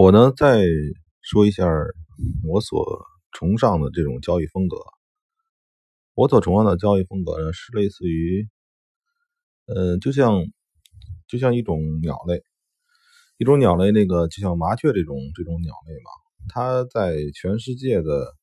[0.00, 0.64] 我呢，再
[1.20, 1.66] 说一下
[2.48, 4.78] 我所崇尚的这种交易风格。
[6.14, 8.48] 我所崇尚的交易风格呢，是类似于，
[9.66, 10.42] 呃，就像
[11.28, 12.42] 就像一种鸟类，
[13.36, 16.10] 一种鸟类，那个就像麻雀这种这种鸟类嘛，
[16.48, 18.34] 它在全世界的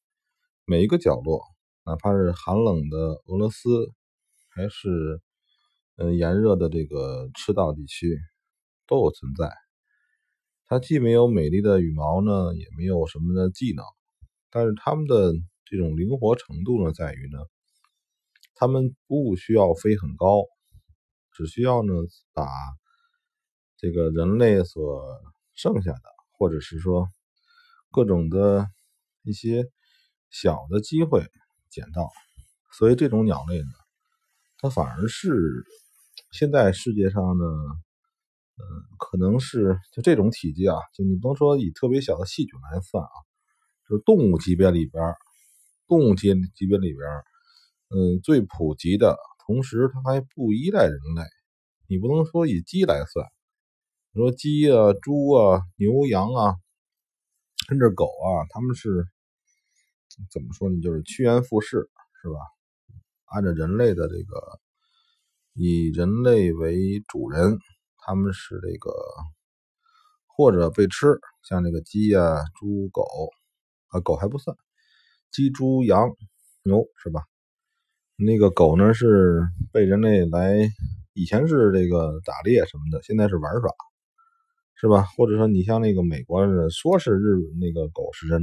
[0.63, 1.41] 每一个角落，
[1.87, 3.91] 哪怕是寒冷的俄罗斯，
[4.49, 5.19] 还是
[5.95, 8.15] 嗯炎热的这个赤道地区，
[8.85, 9.51] 都有存在。
[10.69, 13.85] 它既没有美丽的羽毛呢，也没有什么的技能，
[14.49, 15.31] 但是它们的
[15.63, 17.39] 这种灵活程度呢，在于呢，
[18.53, 20.43] 它们不需要飞很高，
[21.31, 21.93] 只需要呢
[22.33, 22.45] 把
[23.77, 25.05] 这个人类所
[25.53, 26.01] 剩下的，
[26.37, 27.07] 或者是说
[27.89, 28.67] 各种的
[29.23, 29.71] 一些
[30.29, 31.25] 小的机会
[31.69, 32.09] 捡到，
[32.73, 33.69] 所以这种鸟类呢，
[34.57, 35.63] 它反而是
[36.33, 37.45] 现在世界上呢。
[38.59, 38.63] 嗯，
[38.97, 43.09] 可能是就这种体积啊，就你甭说以特别小的细菌来算啊，
[43.87, 45.13] 就是动物级别里边，
[45.87, 47.07] 动物级级别里边，
[47.89, 51.23] 嗯，最普及的，同时它还不依赖人类。
[51.87, 53.25] 你不能说以鸡来算，
[54.11, 56.55] 你说鸡啊、猪啊、牛羊啊，
[57.69, 59.05] 甚至狗啊，他们是
[60.31, 60.81] 怎么说呢？
[60.81, 61.89] 就是趋炎附势，
[62.23, 62.39] 是吧？
[63.25, 64.59] 按照人类的这个，
[65.53, 67.59] 以人类为主人。
[68.07, 68.89] 他们是这个，
[70.27, 73.03] 或者被吃，像那个鸡呀、猪、狗，
[73.89, 74.55] 啊，狗还不算，
[75.29, 76.15] 鸡、猪、羊、
[76.63, 77.21] 牛是吧？
[78.15, 79.41] 那个狗呢是
[79.73, 80.69] 被人类来，
[81.13, 83.69] 以前是这个打猎什么的，现在是玩耍，
[84.75, 85.03] 是吧？
[85.17, 88.41] 或者说你像那个美国人，说是日那个狗是人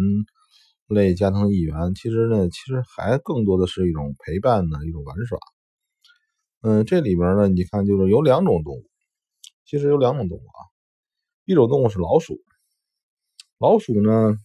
[0.88, 5.38] 类家庭一员，其实呢，其实还更多的是一种陪伴的一种玩耍。
[6.60, 8.84] 嗯，这里边呢，你看就是有两种动物。
[9.64, 10.60] 其实有两种动物啊，
[11.44, 12.38] 一种动物是老鼠，
[13.58, 14.36] 老鼠呢，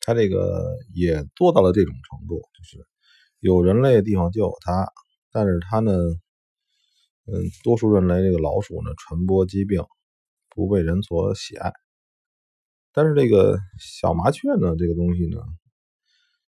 [0.00, 2.86] 它这个也做到了这种程度，就是
[3.40, 4.92] 有人类的地方就有它，
[5.32, 5.92] 但是它呢，
[7.26, 9.84] 嗯，多数认为这个老鼠呢传播疾病，
[10.50, 11.72] 不被人所喜爱。
[12.92, 15.40] 但是这个小麻雀呢，这个东西呢，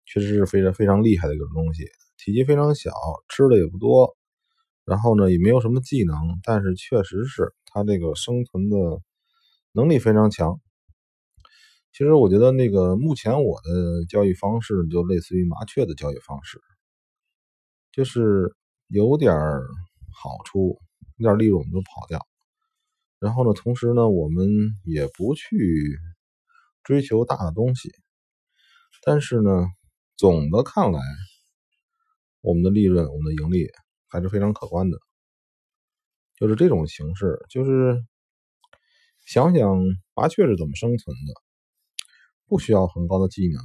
[0.07, 1.85] 确实是非常非常厉害的一个东西，
[2.17, 2.91] 体积非常小，
[3.29, 4.17] 吃的也不多。
[4.85, 8.77] 然后呢，也没有什么技能，但是确实是他这个生存的
[9.73, 10.61] 能力非常强。
[11.93, 16.61] 其实我觉得那个目前我的交易方式就类似于麻雀的交易方式，
[17.93, 18.55] 就是
[18.89, 19.33] 有点
[20.13, 20.81] 好处，
[21.17, 22.27] 有点利润我们就跑掉。
[23.19, 24.49] 然后呢，同时呢，我们
[24.85, 25.99] 也不去
[26.83, 27.93] 追求大的东西，
[29.03, 29.67] 但是呢，
[30.17, 31.01] 总的看来，
[32.41, 33.69] 我们的利润，我们的盈利。
[34.11, 34.99] 还是非常可观的，
[36.37, 37.39] 就是这种形式。
[37.49, 38.05] 就是
[39.25, 39.79] 想想
[40.15, 41.35] 麻雀是怎么生存的，
[42.47, 43.63] 不需要很高的技能，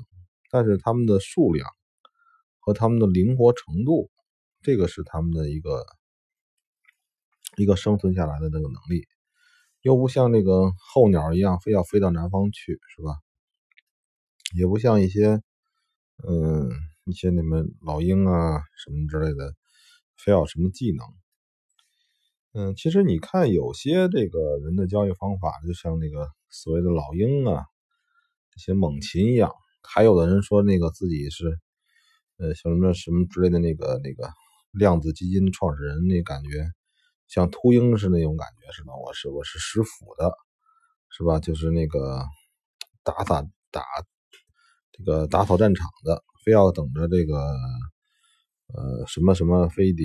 [0.52, 1.68] 但是它们的数量
[2.60, 4.12] 和它们的灵活程度，
[4.62, 5.86] 这个是它们的一个
[7.58, 9.08] 一个生存下来的这个能力。
[9.82, 13.18] 又不像那个候鸟一样，非要飞到南方去，是吧？
[14.56, 15.42] 也不像一些
[16.28, 16.70] 嗯
[17.06, 19.54] 一些那么老鹰啊什么之类的。
[20.26, 21.06] 非要什么技能？
[22.54, 27.66] 嗯，其实你看，有些这个人的交易方法，就像那个所谓的老鹰啊，
[28.50, 29.52] 这些猛禽一样。
[29.84, 31.60] 还有的人说，那个自己是，
[32.38, 34.32] 呃，像什么什么之类的那个那个
[34.72, 36.66] 量子基金创始人，那感觉
[37.28, 38.96] 像秃鹰是那种感觉，是吧？
[38.96, 40.32] 我是我是食腐的，
[41.12, 41.40] 是吧？
[41.40, 42.26] 就是那个
[43.04, 43.84] 打打打
[44.92, 47.56] 这个打扫战场的，非要等着这个。
[48.74, 50.04] 呃，什么什么非得，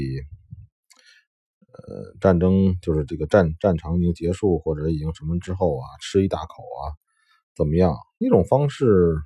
[1.72, 6.94] 呃，战争就是这个战战场已经结束或者已经什么之后啊，吃一大口啊，
[7.56, 7.96] 怎么样？
[8.18, 9.16] 那种方式，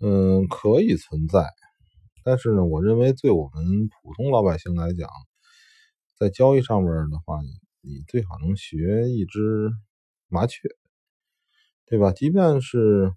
[0.00, 1.46] 嗯，可以存在，
[2.24, 5.08] 但是呢，我认为对我们普通老百姓来讲，
[6.18, 7.40] 在交易上面的话，
[7.82, 9.70] 你最好能学一只
[10.28, 10.68] 麻雀，
[11.86, 12.12] 对吧？
[12.12, 13.12] 即便是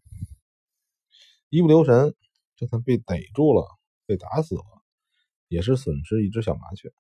[1.50, 2.14] 一不留神，
[2.58, 3.66] 就算被逮住了，
[4.06, 4.77] 被打死了。
[5.48, 6.92] 也是损失一只小麻雀。